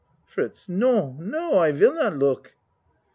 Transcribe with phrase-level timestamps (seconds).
[0.25, 2.53] FRITZ No, no I will not look.